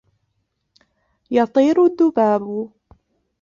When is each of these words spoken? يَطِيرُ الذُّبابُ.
يَطِيرُ 1.31 1.85
الذُّبابُ. 1.85 2.69